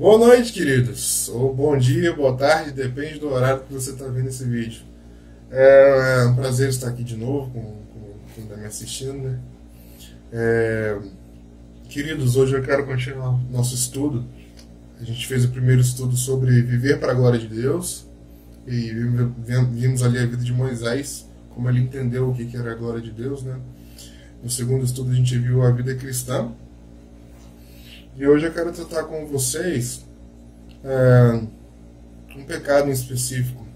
[0.00, 1.28] Boa noite, queridos.
[1.28, 4.80] Ou bom dia, boa tarde, depende do horário que você está vendo esse vídeo.
[5.50, 9.28] É um prazer estar aqui de novo com, com quem está me assistindo.
[9.28, 9.38] Né?
[10.32, 10.98] É,
[11.90, 14.24] queridos, hoje eu quero continuar nosso estudo.
[14.98, 18.06] A gente fez o primeiro estudo sobre viver para a glória de Deus
[18.66, 18.94] e
[19.70, 23.10] vimos ali a vida de Moisés, como ele entendeu o que era a glória de
[23.10, 23.42] Deus.
[23.42, 23.54] Né?
[24.42, 26.50] No segundo estudo a gente viu a vida cristã
[28.20, 30.04] e hoje eu quero tratar com vocês
[30.84, 31.40] é,
[32.36, 33.66] um pecado em específico,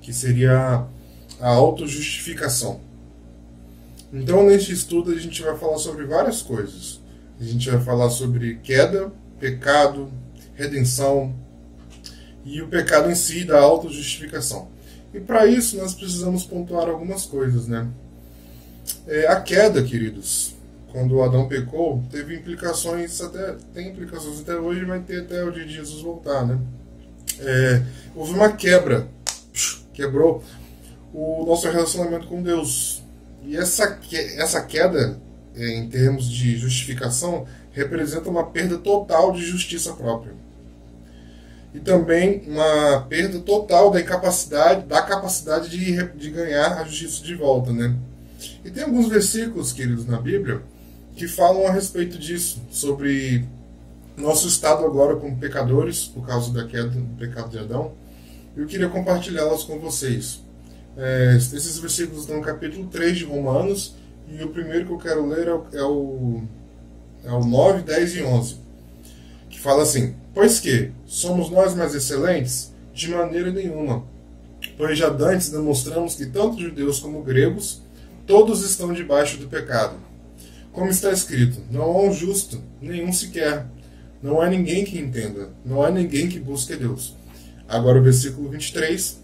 [0.00, 0.88] que seria
[1.38, 2.80] a autojustificação.
[4.12, 7.00] Então, neste estudo, a gente vai falar sobre várias coisas.
[7.40, 10.10] A gente vai falar sobre queda, pecado,
[10.56, 11.32] redenção
[12.44, 14.68] e o pecado em si da autojustificação.
[15.14, 17.86] E para isso, nós precisamos pontuar algumas coisas, né?
[19.06, 20.56] É, a queda, queridos,
[20.92, 25.64] quando Adão pecou, teve implicações até tem implicações até hoje, vai ter até o dia
[25.64, 26.58] de Jesus voltar, né?
[27.38, 27.82] É,
[28.14, 29.08] houve uma quebra,
[29.94, 30.42] quebrou
[31.12, 33.02] o nosso relacionamento com Deus.
[33.42, 33.98] E essa,
[34.36, 35.18] essa queda,
[35.56, 40.34] é, em termos de justificação, representa uma perda total de justiça própria.
[41.72, 47.34] E também uma perda total da capacidade, da capacidade de, de ganhar a justiça de
[47.34, 47.94] volta, né?
[48.64, 50.62] E tem alguns versículos, queridos, na Bíblia,
[51.14, 53.44] que falam a respeito disso, sobre
[54.16, 57.92] nosso estado agora como pecadores, por causa da queda do pecado de Adão.
[58.56, 60.42] Eu queria compartilhá-las com vocês.
[60.96, 63.94] É, esses versículos estão no capítulo 3 de Romanos,
[64.28, 66.42] e o primeiro que eu quero ler é o, é o,
[67.24, 68.56] é o 9, 10 e 11,
[69.48, 72.70] que fala assim: Pois que somos nós mais excelentes?
[72.92, 74.04] De maneira nenhuma.
[74.76, 77.82] Pois já dantes demonstramos que tanto judeus como gregos,
[78.26, 79.96] todos estão debaixo do pecado
[80.72, 83.66] como está escrito: Não há um justo, nenhum sequer.
[84.22, 87.16] Não há ninguém que entenda, não há ninguém que busque Deus.
[87.66, 89.18] Agora o versículo 23,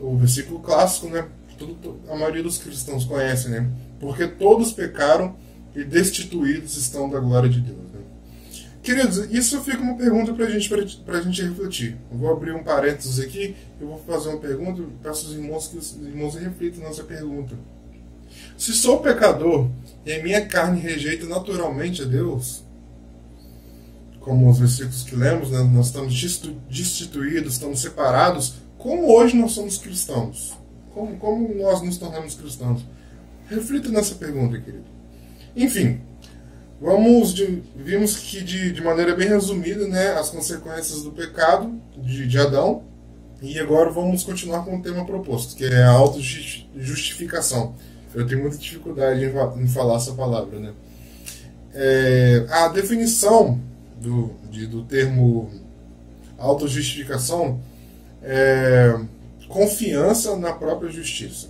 [0.00, 1.26] o versículo clássico, né?
[1.58, 3.68] Tudo, a maioria dos cristãos conhece, né?
[4.00, 5.36] Porque todos pecaram
[5.74, 7.78] e destituídos estão da glória de Deus.
[7.92, 8.00] Né?
[8.82, 11.98] Queridos, isso fica uma pergunta para gente, a gente refletir.
[12.10, 15.76] Eu vou abrir um parênteses aqui, eu vou fazer uma pergunta, peço aos irmãos que
[15.76, 17.54] os irmãos reflitam nessa pergunta.
[18.56, 19.68] Se sou pecador
[20.04, 22.64] e a minha carne rejeita naturalmente a Deus,
[24.20, 26.14] como os versículos que lemos, né, nós estamos
[26.68, 30.56] destituídos, estamos separados, como hoje nós somos cristãos?
[30.92, 32.84] Como, como nós nos tornamos cristãos?
[33.48, 34.84] Reflita nessa pergunta, querido.
[35.56, 36.00] Enfim,
[36.80, 42.28] vamos de, vimos que de, de maneira bem resumida né, as consequências do pecado de,
[42.28, 42.82] de Adão,
[43.40, 47.74] e agora vamos continuar com o tema proposto, que é a autojustificação.
[48.18, 50.72] Eu tenho muita dificuldade em, em falar essa palavra, né?
[51.72, 53.60] É, a definição
[53.96, 55.48] do, de, do termo
[56.36, 57.60] autojustificação
[58.20, 58.98] é
[59.48, 61.46] confiança na própria justiça.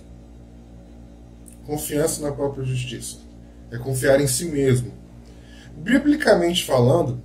[1.65, 3.17] Confiança na própria justiça.
[3.71, 4.93] É confiar em si mesmo.
[5.75, 7.19] Biblicamente falando,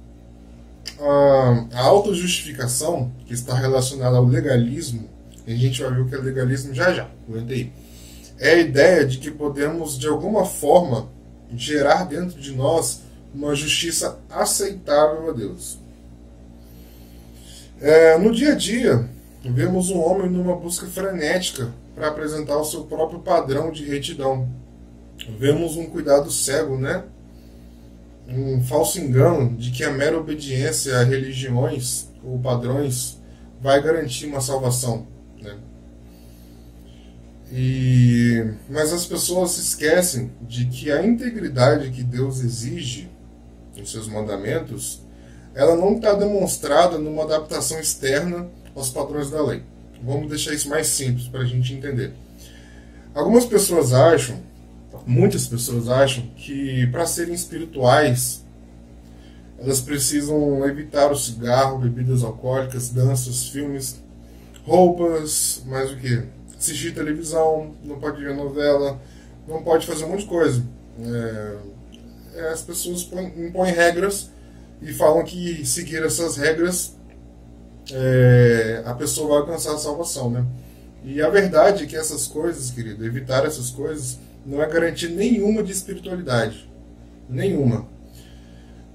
[1.71, 5.07] a autojustificação, que está relacionada ao legalismo,
[5.47, 7.84] a gente vai ver o que é legalismo já já, aguenta aí
[8.39, 11.09] é a ideia de que podemos, de alguma forma,
[11.57, 13.03] gerar dentro de nós
[13.35, 15.79] uma justiça aceitável a Deus.
[17.81, 19.09] É, no dia a dia,
[19.43, 24.49] vemos um homem numa busca frenética para apresentar o seu próprio padrão de retidão.
[25.39, 27.05] Vemos um cuidado cego, né?
[28.27, 33.21] Um falso engano de que a mera obediência a religiões ou padrões
[33.61, 35.07] vai garantir uma salvação.
[37.53, 43.09] E, mas as pessoas se esquecem de que a integridade que Deus exige
[43.77, 45.01] em seus mandamentos,
[45.55, 49.63] ela não está demonstrada numa adaptação externa aos padrões da lei.
[50.03, 52.13] Vamos deixar isso mais simples para a gente entender.
[53.15, 54.37] Algumas pessoas acham,
[55.07, 58.45] muitas pessoas acham, que para serem espirituais,
[59.59, 64.03] elas precisam evitar o cigarro, bebidas alcoólicas, danças, filmes,
[64.67, 66.25] roupas, mais o que?
[66.65, 68.99] Assistir televisão, não pode ver novela,
[69.47, 70.65] não pode fazer um monte de coisa.
[70.99, 71.57] É,
[72.37, 74.31] é, as pessoas põem, impõem regras
[74.81, 76.97] e falam que seguir essas regras
[77.93, 80.45] é, a pessoa vai alcançar a salvação, né?
[81.05, 85.63] E a verdade é que essas coisas, querido, evitar essas coisas não é garantia nenhuma
[85.63, 86.69] de espiritualidade.
[87.29, 87.87] Nenhuma.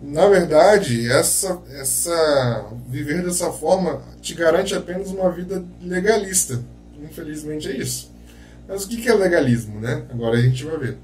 [0.01, 6.63] Na verdade, essa, essa viver dessa forma te garante apenas uma vida legalista
[7.03, 8.11] infelizmente é isso.
[8.67, 10.05] Mas o que é legalismo, né?
[10.09, 10.97] Agora a gente vai ver.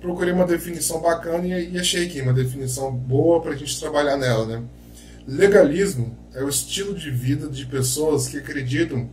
[0.00, 4.46] Procurei uma definição bacana e achei aqui uma definição boa para a gente trabalhar nela,
[4.46, 4.62] né?
[5.26, 9.08] Legalismo é o estilo de vida de pessoas que acreditam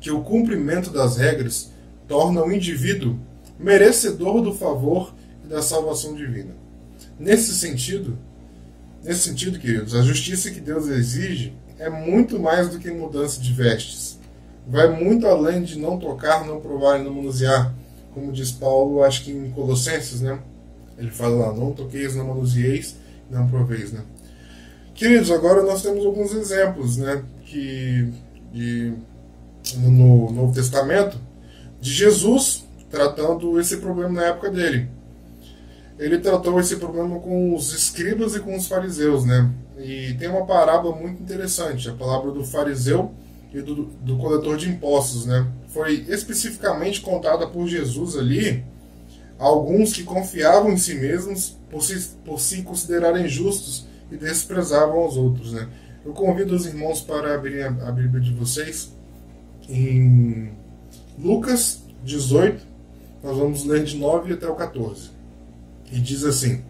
[0.00, 1.70] que o cumprimento das regras
[2.08, 3.18] torna o indivíduo
[3.58, 5.14] merecedor do favor
[5.44, 6.54] e da salvação divina.
[7.18, 8.18] Nesse sentido,
[9.02, 13.52] nesse sentido, queridos, a justiça que Deus exige é muito mais do que mudança de
[13.52, 14.18] vestes.
[14.66, 17.72] Vai muito além de não tocar, não provar e não manusear,
[18.12, 20.40] como diz Paulo, acho que em Colossenses, né?
[20.98, 22.96] Ele fala lá, não toqueis, não manusieis,
[23.30, 24.02] não proveis, né?
[24.94, 27.22] Queridos, agora nós temos alguns exemplos, né?
[27.44, 28.12] Que
[28.52, 28.94] de,
[29.76, 31.18] no Novo Testamento
[31.80, 34.88] de Jesus tratando esse problema na época dele.
[35.98, 39.50] Ele tratou esse problema com os escribas e com os fariseus, né?
[39.78, 43.12] E tem uma parábola muito interessante, a palavra do fariseu
[43.56, 45.50] e do, do coletor de impostos, né?
[45.68, 48.62] Foi especificamente contada por Jesus ali
[49.38, 55.16] alguns que confiavam em si mesmos por se, por se considerarem justos e desprezavam os
[55.16, 55.68] outros, né?
[56.04, 58.94] Eu convido os irmãos para abrirem a, a Bíblia de vocês
[59.68, 60.52] em
[61.18, 62.62] Lucas 18,
[63.22, 65.10] nós vamos ler de 9 até o 14.
[65.90, 66.62] E diz assim: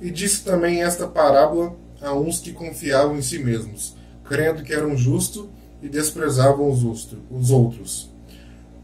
[0.00, 3.94] E disse também esta parábola a uns que confiavam em si mesmos,
[4.24, 5.46] crendo que eram justos
[5.82, 8.10] e desprezavam os outros.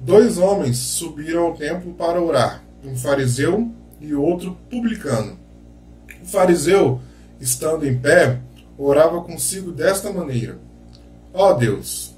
[0.01, 5.39] Dois homens subiram ao templo para orar, um fariseu e outro publicano.
[6.23, 7.01] O fariseu,
[7.41, 8.41] estando em pé,
[8.77, 10.59] orava consigo desta maneira:
[11.33, 12.15] Ó oh Deus,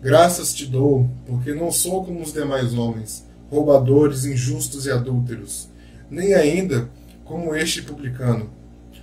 [0.00, 5.68] graças te dou, porque não sou como os demais homens, roubadores, injustos e adúlteros,
[6.10, 6.88] nem ainda
[7.24, 8.50] como este publicano.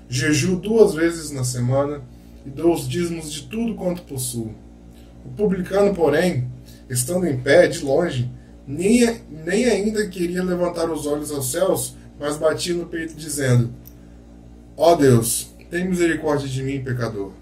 [0.09, 2.01] Jejuo duas vezes na semana
[2.45, 4.55] e dou os dízimos de tudo quanto possuo.
[5.27, 6.49] O publicano, porém,
[6.89, 8.31] estando em pé, de longe,
[8.65, 13.69] nem, nem ainda queria levantar os olhos aos céus, mas batia no peito, dizendo:
[14.77, 17.33] Ó oh Deus, tem misericórdia de mim, pecador.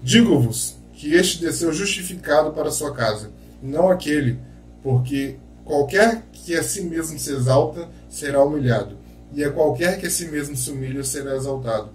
[0.00, 3.30] Digo-vos que este desceu justificado para sua casa,
[3.60, 4.38] não aquele,
[4.82, 8.96] porque qualquer que a si mesmo se exalta será humilhado,
[9.32, 11.90] e a qualquer que a si mesmo se humilha será exaltado.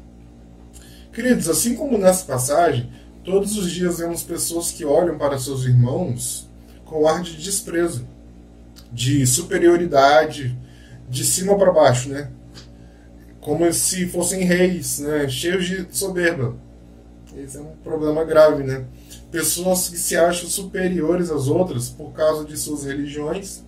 [1.14, 2.90] Queridos, assim como nessa passagem,
[3.24, 6.48] todos os dias vemos pessoas que olham para seus irmãos
[6.86, 8.08] com ar de desprezo,
[8.92, 10.58] de superioridade,
[11.08, 12.30] de cima para baixo, né?
[13.40, 15.28] Como se fossem reis, né?
[15.30, 16.56] Cheios de soberba.
[17.38, 18.86] Esse é um problema grave, né?
[19.32, 23.64] Pessoas que se acham superiores às outras por causa de suas religiões,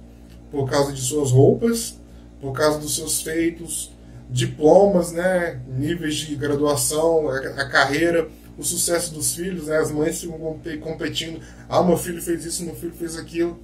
[0.49, 1.99] por causa de suas roupas,
[2.41, 3.91] por causa dos seus feitos,
[4.29, 8.27] diplomas, né, níveis de graduação, a, carreira,
[8.57, 11.39] o sucesso dos filhos, né, as mães ficam competindo,
[11.69, 13.59] ah, meu filho fez isso, meu filho fez aquilo.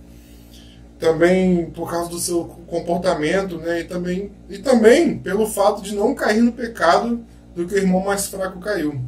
[0.99, 6.15] Também por causa do seu comportamento, né, e também, e também pelo fato de não
[6.15, 7.23] cair no pecado
[7.55, 8.99] do que o irmão mais fraco caiu.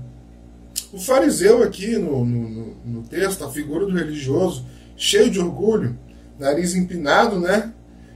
[0.91, 4.65] O fariseu aqui no, no, no texto, a figura do religioso,
[4.95, 5.97] cheio de orgulho,
[6.37, 7.73] nariz empinado, né,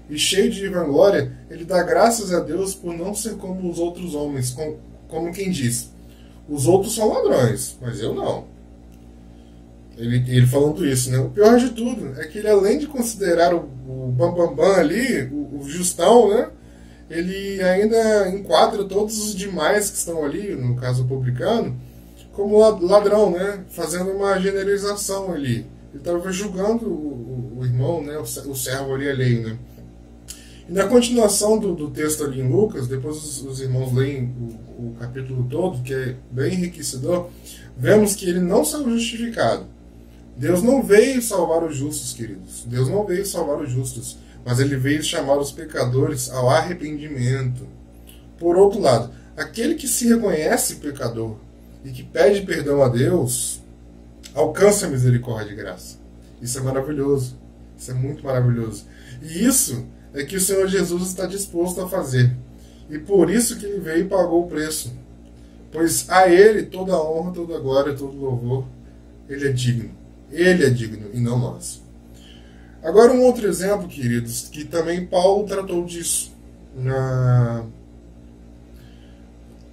[0.09, 4.13] e cheio de vanglória, ele dá graças a Deus por não ser como os outros
[4.13, 4.77] homens, como,
[5.07, 5.92] como quem diz:
[6.47, 8.45] os outros são ladrões, mas eu não.
[9.97, 11.19] Ele, ele falando isso, né?
[11.19, 14.75] O pior de tudo é que ele, além de considerar o, o bambambam bam, bam
[14.75, 16.49] ali, o, o justão, né?
[17.09, 21.79] Ele ainda enquadra todos os demais que estão ali, no caso publicano,
[22.31, 23.63] como ladrão, né?
[23.69, 25.67] Fazendo uma generalização ali.
[25.91, 28.17] Ele estava julgando o, o, irmão, né?
[28.17, 29.57] O, o servo ali alheio, né?
[30.67, 34.95] Na continuação do, do texto ali em Lucas, depois os, os irmãos leem o, o,
[34.97, 37.29] capítulo todo, que é bem enriquecedor,
[37.77, 39.65] vemos que ele não saiu justificado.
[40.37, 42.63] Deus não veio salvar os justos, queridos.
[42.65, 47.67] Deus não veio salvar os justos, mas ele veio chamar os pecadores ao arrependimento.
[48.39, 51.35] Por outro lado, aquele que se reconhece pecador
[51.83, 53.61] e que pede perdão a Deus,
[54.33, 55.97] alcança a misericórdia e graça.
[56.41, 57.37] Isso é maravilhoso.
[57.77, 58.85] Isso é muito maravilhoso.
[59.21, 62.31] E isso é que o Senhor Jesus está disposto a fazer.
[62.89, 64.93] E por isso que ele veio e pagou o preço.
[65.71, 68.65] Pois a ele toda a honra, toda a glória, todo louvor,
[69.27, 69.89] ele é digno.
[70.31, 71.81] Ele é digno e não nós.
[72.83, 76.33] Agora um outro exemplo, queridos, que também Paulo tratou disso.
[76.75, 77.65] Na...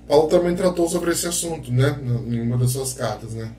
[0.07, 3.53] Paulo também tratou sobre esse assunto, né, em uma das suas cartas, né.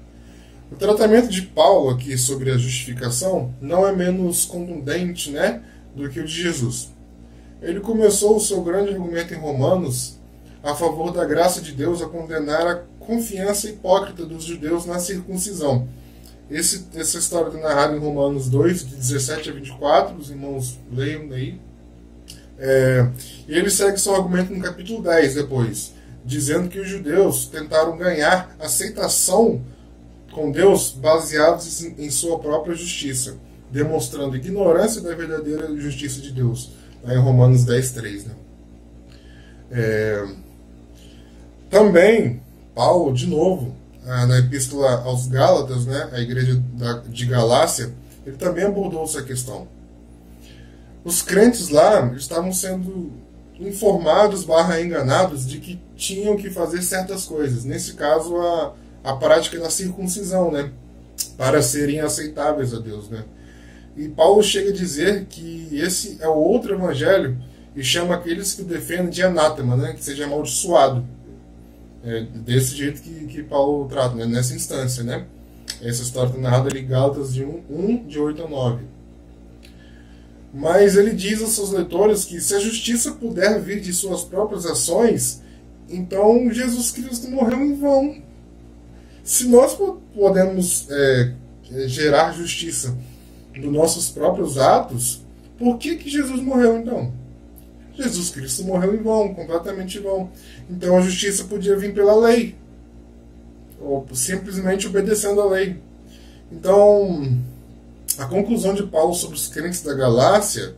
[0.72, 5.62] O tratamento de Paulo aqui sobre a justificação não é menos contundente, né,
[5.96, 6.90] do que o de Jesus.
[7.62, 10.20] Ele começou o seu grande argumento em Romanos
[10.64, 15.88] a favor da graça de Deus a condenar a confiança hipócrita dos judeus na circuncisão.
[16.50, 21.32] Esse, essa história está narrada em Romanos 2, de 17 a 24, os irmãos leiam
[21.32, 21.60] aí.
[22.60, 23.08] É,
[23.48, 25.94] e ele segue seu argumento no capítulo 10 depois,
[26.24, 29.62] dizendo que os judeus tentaram ganhar aceitação
[30.32, 33.38] com Deus baseados em sua própria justiça,
[33.72, 36.72] demonstrando ignorância da verdadeira justiça de Deus,
[37.06, 38.26] em Romanos 10, 3.
[38.26, 38.34] Né?
[39.72, 40.28] É...
[41.70, 42.42] Também,
[42.76, 43.74] Paulo, de novo,
[44.06, 46.62] ah, na epístola aos Gálatas, né, a igreja
[47.08, 47.94] de Galácia,
[48.26, 49.68] ele também abordou essa questão.
[51.04, 53.12] Os crentes lá estavam sendo
[53.60, 57.64] informados barra enganados de que tinham que fazer certas coisas.
[57.64, 58.74] Nesse caso, a,
[59.04, 60.72] a prática da circuncisão, né?
[61.38, 63.24] Para serem aceitáveis a Deus, né?
[63.96, 67.38] E Paulo chega a dizer que esse é o outro evangelho
[67.76, 69.94] e chama aqueles que defendem de anátema, né?
[69.94, 71.06] Que seja amaldiçoado.
[72.04, 74.26] É desse jeito que, que Paulo trata, né?
[74.26, 75.26] nessa instância, né?
[75.82, 78.84] Essa história está narrada ali Gálatas de 1, 1, de 8 a 9.
[80.54, 84.66] Mas ele diz aos seus leitores que se a justiça puder vir de suas próprias
[84.66, 85.42] ações,
[85.90, 88.22] então Jesus Cristo morreu em vão.
[89.24, 89.78] Se nós
[90.14, 91.34] podemos é,
[91.88, 92.98] gerar justiça
[93.60, 95.26] dos nossos próprios atos,
[95.58, 97.12] por que, que Jesus morreu então?
[97.94, 100.30] Jesus Cristo morreu em vão, completamente em vão.
[100.70, 102.56] Então a justiça podia vir pela lei,
[103.80, 105.80] ou simplesmente obedecendo a lei.
[106.52, 107.40] Então,
[108.18, 110.76] a conclusão de Paulo sobre os crentes da Galácia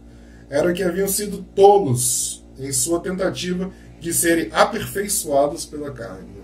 [0.50, 6.44] era que haviam sido tolos em sua tentativa de serem aperfeiçoados pela carne.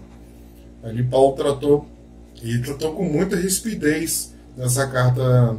[0.81, 1.85] Ali Paulo tratou
[2.41, 5.57] e tratou com muita rispidez nessa carta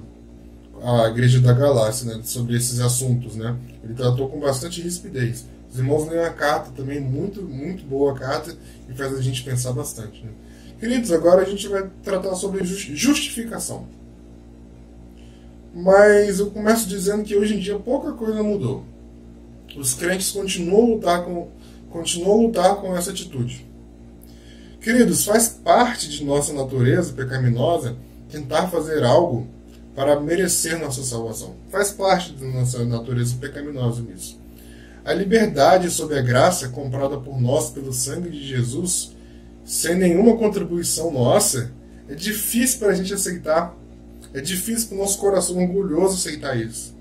[0.83, 3.57] à igreja da Galácia, né, sobre esses assuntos, né?
[3.83, 5.47] Ele tratou com bastante rispidez.
[5.71, 8.57] Os irmãos leem a carta também, muito, muito boa a carta,
[8.89, 10.25] e faz a gente pensar bastante.
[10.25, 10.31] Né?
[10.81, 13.87] Queridos, agora a gente vai tratar sobre justificação.
[15.73, 18.85] Mas eu começo dizendo que hoje em dia pouca coisa mudou.
[19.77, 21.49] Os crentes continuam a lutar com,
[21.91, 23.65] continuam a lutar com essa atitude.
[24.81, 27.97] Queridos, faz parte de nossa natureza pecaminosa
[28.29, 29.47] tentar fazer algo
[29.95, 31.55] para merecer nossa salvação.
[31.71, 34.39] Faz parte da nossa natureza pecaminosa nisso.
[35.05, 39.13] A liberdade sob a graça comprada por nós pelo sangue de Jesus,
[39.65, 41.73] sem nenhuma contribuição nossa,
[42.09, 43.77] é difícil para a gente aceitar.
[44.33, 46.95] É difícil para o nosso coração orgulhoso aceitar isso.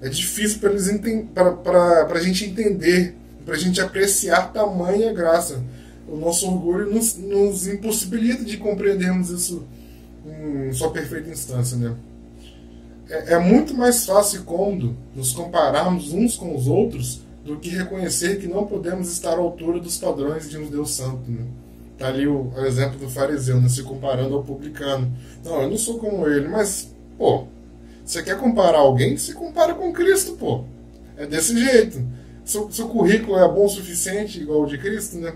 [0.00, 5.62] É difícil para a gente entender, para a gente apreciar tamanha graça.
[6.06, 9.66] O nosso orgulho nos, nos impossibilita de compreendermos isso
[10.26, 11.94] em sua perfeita instância, né?
[13.08, 18.40] É, é muito mais fácil cômodo nos compararmos uns com os outros do que reconhecer
[18.40, 21.46] que não podemos estar à altura dos padrões de um Deus Santo, né?
[21.96, 23.68] Tá ali o, o exemplo do fariseu, né?
[23.68, 25.10] se comparando ao publicano.
[25.44, 27.46] Não, eu não sou como ele, mas, pô,
[28.04, 29.16] você quer comparar alguém?
[29.16, 30.64] Se compara com Cristo, pô.
[31.16, 32.04] É desse jeito.
[32.44, 35.34] Seu, seu currículo é bom o suficiente, igual o de Cristo, né?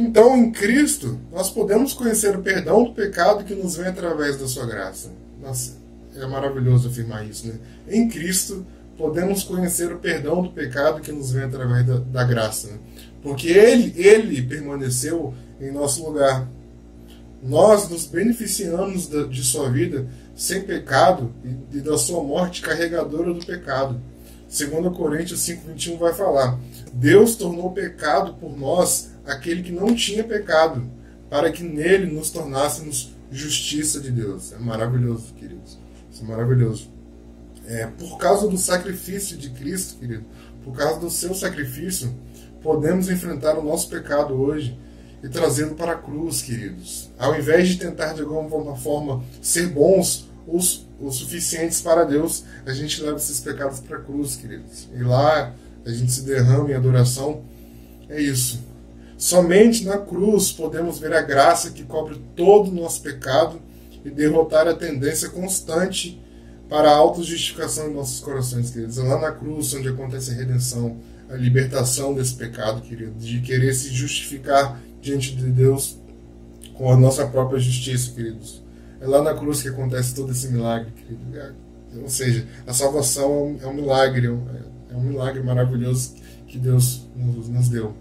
[0.00, 4.48] Então, em Cristo, nós podemos conhecer o perdão do pecado que nos vem através da
[4.48, 5.10] sua graça.
[5.42, 5.76] Nossa,
[6.16, 7.54] é maravilhoso afirmar isso, né?
[7.86, 8.64] Em Cristo,
[8.96, 12.68] podemos conhecer o perdão do pecado que nos vem através da, da graça.
[12.68, 12.78] Né?
[13.22, 16.48] Porque ele, ele permaneceu em nosso lugar.
[17.42, 23.34] Nós nos beneficiamos de, de sua vida sem pecado e, e da sua morte carregadora
[23.34, 24.00] do pecado.
[24.48, 26.58] Segundo Coríntios 5:21 vai falar:
[26.90, 30.82] Deus tornou pecado por nós aquele que não tinha pecado,
[31.28, 34.52] para que nele nos tornássemos justiça de Deus.
[34.52, 35.78] É maravilhoso, queridos.
[36.10, 36.90] Isso é maravilhoso.
[37.66, 40.24] É, por causa do sacrifício de Cristo, querido,
[40.64, 42.12] por causa do seu sacrifício,
[42.62, 44.76] podemos enfrentar o nosso pecado hoje
[45.22, 47.10] e trazê-lo para a cruz, queridos.
[47.18, 52.72] Ao invés de tentar de alguma forma ser bons os, os suficientes para Deus, a
[52.72, 54.88] gente leva esses pecados para a cruz, queridos.
[54.94, 57.42] E lá a gente se derrama em adoração.
[58.08, 58.60] É isso.
[59.20, 63.60] Somente na cruz podemos ver a graça que cobre todo o nosso pecado
[64.02, 66.18] e derrotar a tendência constante
[66.70, 68.96] para a autojustificação em nossos corações, queridos.
[68.96, 70.96] É lá na cruz onde acontece a redenção,
[71.28, 75.98] a libertação desse pecado, querido, de querer se justificar diante de Deus
[76.72, 78.64] com a nossa própria justiça, queridos.
[79.02, 81.38] É lá na cruz que acontece todo esse milagre, querido.
[81.38, 81.52] É,
[82.00, 86.14] ou seja, a salvação é um milagre, é um milagre maravilhoso
[86.48, 87.94] que Deus nos deu.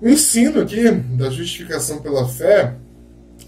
[0.00, 2.74] O ensino aqui da justificação pela fé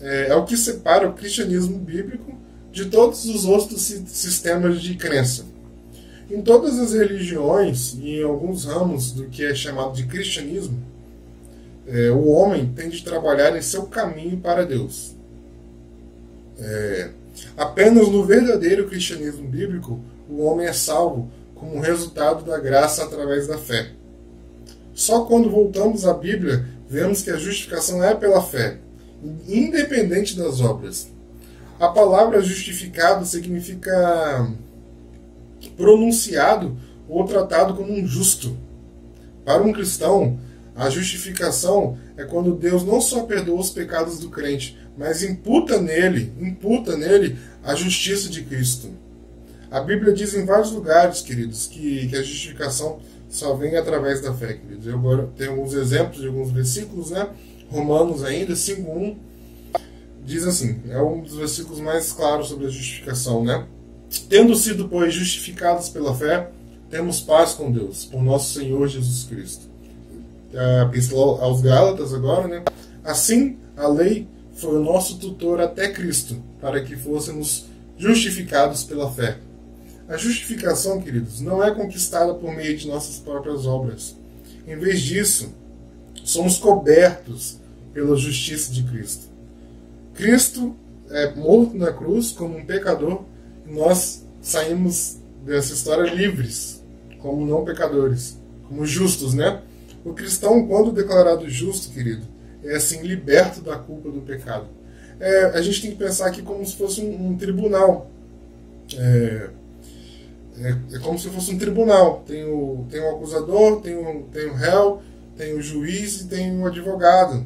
[0.00, 2.36] é, é, o que separa o cristianismo bíblico
[2.70, 5.46] de todos os outros sistemas de crença.
[6.30, 10.78] Em todas as religiões e em alguns ramos do que é chamado de cristianismo,
[11.86, 15.16] é, o homem tem de trabalhar em seu caminho para Deus.
[16.58, 17.10] É,
[17.56, 23.56] apenas no verdadeiro cristianismo bíblico, o homem é salvo como resultado da graça através da
[23.56, 23.92] fé.
[25.02, 28.78] Só quando voltamos à Bíblia vemos que a justificação é pela fé,
[29.48, 31.08] independente das obras.
[31.80, 34.48] A palavra justificado significa
[35.76, 36.76] pronunciado
[37.08, 38.56] ou tratado como um justo.
[39.44, 40.38] Para um cristão,
[40.76, 46.32] a justificação é quando Deus não só perdoa os pecados do crente, mas imputa nele,
[46.40, 48.88] imputa nele a justiça de Cristo.
[49.68, 53.00] A Bíblia diz em vários lugares, queridos, que, que a justificação
[53.32, 54.86] só vem através da fé, queridos.
[54.86, 57.30] Eu agora tenho alguns exemplos de alguns versículos, né?
[57.70, 59.16] Romanos ainda, 5.1,
[60.22, 63.66] diz assim, é um dos versículos mais claros sobre a justificação, né?
[64.28, 66.50] Tendo sido, pois, justificados pela fé,
[66.90, 69.62] temos paz com Deus, por nosso Senhor Jesus Cristo.
[70.54, 72.62] A epístola aos Gálatas agora, né?
[73.02, 77.64] Assim, a lei foi o nosso tutor até Cristo, para que fôssemos
[77.96, 79.38] justificados pela fé.
[80.12, 84.14] A justificação, queridos, não é conquistada por meio de nossas próprias obras.
[84.66, 85.54] Em vez disso,
[86.22, 87.58] somos cobertos
[87.94, 89.28] pela justiça de Cristo.
[90.12, 90.76] Cristo
[91.08, 93.24] é morto na cruz como um pecador
[93.66, 95.16] e nós saímos
[95.46, 96.84] dessa história livres,
[97.18, 98.38] como não pecadores,
[98.68, 99.62] como justos, né?
[100.04, 102.26] O cristão, quando declarado justo, querido,
[102.62, 104.66] é assim liberto da culpa do pecado.
[105.18, 108.10] É, a gente tem que pensar aqui como se fosse um, um tribunal.
[108.94, 109.48] É,
[110.62, 112.22] é, é, como se fosse um tribunal.
[112.26, 115.02] Tem o, tem o acusador, tem o, tem o réu,
[115.36, 117.44] tem o juiz e tem o advogado.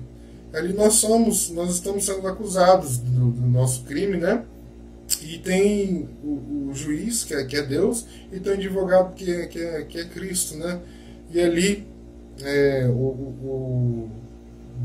[0.52, 4.44] Ali nós somos, nós estamos sendo acusados do, do nosso crime, né?
[5.23, 9.30] E tem o, o, juiz, que é, que é Deus, e tem o advogado, que
[9.30, 10.80] é, que é, que é Cristo, né?
[11.32, 11.87] E ali
[12.42, 14.11] é, o, o,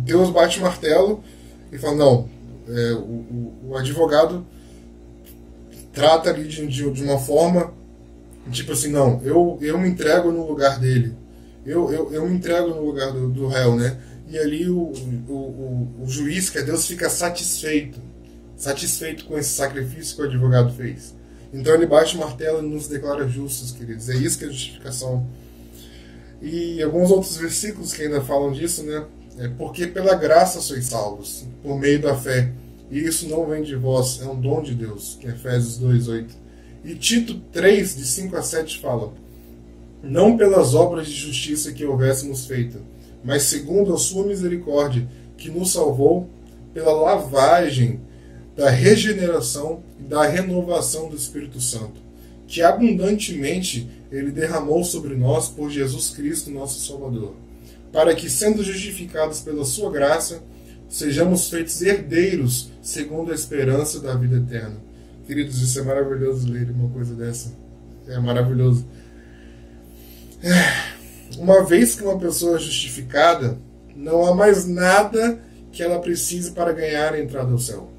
[0.03, 1.23] Deus bate o martelo
[1.71, 2.29] e fala, não,
[2.67, 4.45] é, o, o, advogado
[5.91, 7.73] trata ali de, de, de uma forma
[8.49, 11.15] Tipo assim, não, eu, eu me entrego no lugar dele.
[11.65, 13.97] Eu, eu, eu me entrego no lugar do, do réu, né?
[14.27, 14.91] E ali o,
[15.27, 17.99] o, o, o juiz, que é Deus, fica satisfeito.
[18.57, 21.15] Satisfeito com esse sacrifício que o advogado fez.
[21.53, 24.09] Então ele bate o martelo e nos declara justos, queridos.
[24.09, 25.27] É isso que é justificação.
[26.41, 29.05] E alguns outros versículos que ainda falam disso, né?
[29.37, 32.51] É porque pela graça sois salvos, por meio da fé.
[32.89, 36.27] E isso não vem de vós, é um dom de Deus, que é Efésios 2,8.
[36.83, 39.13] E Tito 3, de 5 a 7, fala:
[40.01, 42.79] Não pelas obras de justiça que houvéssemos feito,
[43.23, 46.27] mas segundo a sua misericórdia, que nos salvou
[46.73, 47.99] pela lavagem
[48.55, 52.01] da regeneração e da renovação do Espírito Santo,
[52.47, 57.35] que abundantemente ele derramou sobre nós por Jesus Cristo, nosso Salvador,
[57.93, 60.41] para que, sendo justificados pela sua graça,
[60.89, 64.90] sejamos feitos herdeiros segundo a esperança da vida eterna
[65.31, 67.53] Queridos, isso é maravilhoso ler uma coisa dessa.
[68.05, 68.85] É maravilhoso.
[70.43, 73.57] É, uma vez que uma pessoa é justificada,
[73.95, 75.39] não há mais nada
[75.71, 77.89] que ela precise para ganhar a entrada ao céu.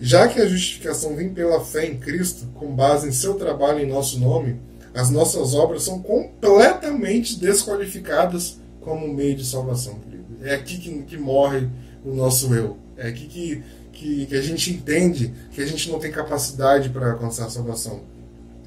[0.00, 3.88] Já que a justificação vem pela fé em Cristo, com base em seu trabalho em
[3.88, 4.56] nosso nome,
[4.92, 10.36] as nossas obras são completamente desqualificadas como meio de salvação, querido.
[10.42, 11.68] É aqui que, que morre
[12.04, 12.76] o nosso eu.
[12.96, 13.62] É aqui que
[13.98, 18.00] que, que a gente entende que a gente não tem capacidade para alcançar a salvação.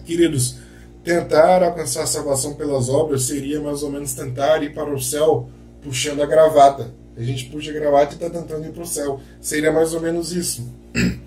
[0.06, 0.58] Queridos,
[1.06, 5.50] tentar alcançar a salvação pelas obras seria mais ou menos tentar ir para o céu
[5.82, 6.94] puxando a gravata.
[7.15, 9.22] A gente puxa a gravata e está tentando ir para o céu.
[9.39, 10.70] Seria mais ou menos isso.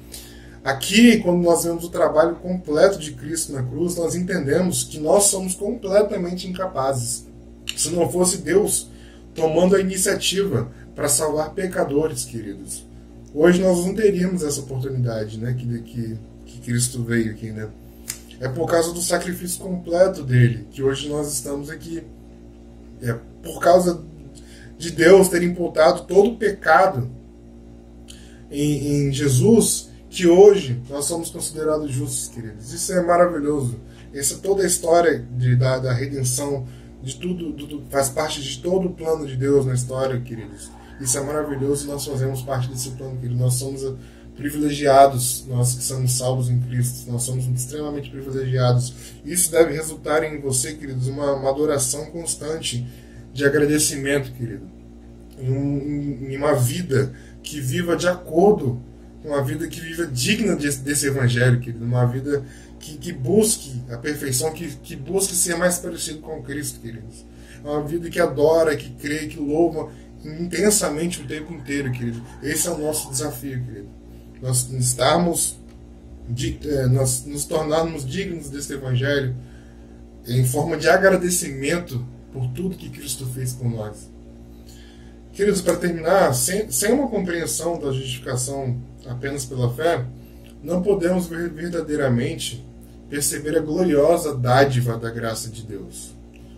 [0.63, 5.25] Aqui, quando nós vemos o trabalho completo de Cristo na cruz, nós entendemos que nós
[5.25, 7.27] somos completamente incapazes.
[7.75, 8.91] Se não fosse Deus
[9.35, 12.85] tomando a iniciativa para salvar pecadores, queridos.
[13.35, 17.69] Hoje nós não teríamos essa oportunidade, né, que, que, que Cristo veio aqui, né?
[18.41, 22.03] É por causa do sacrifício completo dele que hoje nós estamos aqui.
[23.03, 24.03] É por causa
[24.79, 27.11] de Deus ter imputado todo o pecado
[28.51, 32.73] em, em Jesus que hoje nós somos considerados justos, queridos.
[32.73, 33.81] Isso é maravilhoso.
[34.13, 36.67] Essa toda a história de, da, da redenção,
[37.03, 40.71] de tudo, tudo, faz parte de todo o plano de Deus na história, queridos.
[41.01, 43.39] Isso é maravilhoso nós fazemos parte desse plano, querido.
[43.39, 43.97] Nós somos uh,
[44.37, 48.93] privilegiados, nós que somos salvos em Cristo, nós somos extremamente privilegiados.
[49.25, 52.87] Isso deve resultar em você, queridos, uma, uma adoração constante
[53.33, 54.67] de agradecimento, querido.
[55.39, 58.81] Em, um, em, uma vida que viva de acordo
[59.23, 61.85] com uma vida que viva digna desse, desse evangelho, querido.
[61.85, 62.45] Uma vida
[62.79, 67.25] que, que busque a perfeição, que, que busque ser mais parecido com Cristo, queridos.
[67.65, 69.91] Uma vida que adora, que crê, que louva
[70.25, 72.23] intensamente o tempo inteiro, querido.
[72.43, 73.89] Esse é o nosso desafio, querido.
[74.41, 75.59] Nós estarmos,
[76.65, 79.35] é, nós nos tornarmos dignos desse evangelho
[80.27, 84.11] em forma de agradecimento por tudo que Cristo fez por nós.
[85.33, 90.05] Queridos, para terminar, sem, sem uma compreensão da justificação apenas pela fé,
[90.63, 92.65] não podemos verdadeiramente
[93.11, 96.15] perceber a gloriosa dádiva da graça de Deus.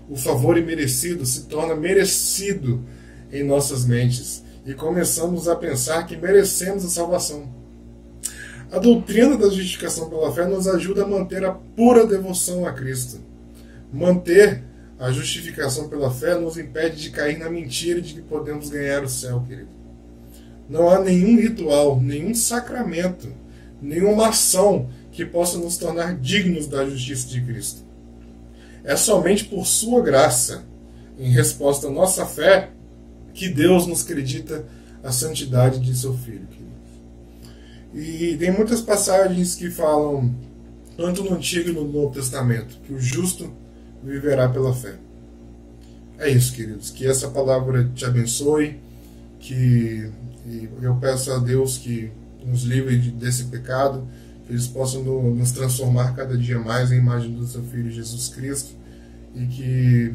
[0.08, 2.84] O favor imerecido se torna merecido
[3.32, 7.48] em nossas mentes e começamos a pensar que merecemos a salvação.
[8.70, 13.20] A doutrina da justificação pela fé nos ajuda a manter a pura devoção a Cristo.
[13.92, 14.64] Manter
[14.98, 19.08] a justificação pela fé nos impede de cair na mentira de que podemos ganhar o
[19.08, 19.68] céu, querido.
[20.68, 23.32] Não há nenhum ritual, nenhum sacramento,
[23.80, 27.84] nenhuma ação que possa nos tornar dignos da justiça de Cristo.
[28.82, 30.64] É somente por Sua graça,
[31.18, 32.70] em resposta à nossa fé,
[33.36, 34.64] que Deus nos acredita
[35.04, 36.48] a santidade de seu Filho.
[37.94, 40.34] E tem muitas passagens que falam,
[40.96, 43.52] tanto no Antigo e no Novo Testamento, que o justo
[44.02, 44.96] viverá pela fé.
[46.18, 46.90] É isso, queridos.
[46.90, 48.80] Que essa palavra te abençoe,
[49.38, 50.10] que
[50.80, 52.10] eu peço a Deus que
[52.44, 54.06] nos livre desse pecado,
[54.46, 58.74] que eles possam nos transformar cada dia mais em imagem do seu Filho Jesus Cristo
[59.34, 60.14] e que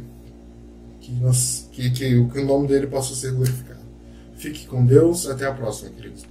[1.02, 3.82] que, nós, que, que, que o nome dele possa ser glorificado.
[4.36, 5.28] Fique com Deus.
[5.28, 6.31] Até a próxima, queridos.